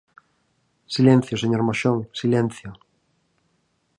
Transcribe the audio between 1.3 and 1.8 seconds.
señor